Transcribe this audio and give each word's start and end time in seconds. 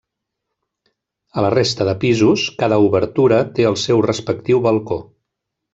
A 1.41 1.43
la 1.47 1.51
resta 1.55 1.87
de 1.91 1.95
pisos, 2.05 2.47
cada 2.63 2.81
obertura 2.89 3.41
té 3.59 3.69
el 3.73 3.81
seu 3.87 4.05
respectiu 4.11 4.67
balcó. 4.71 5.03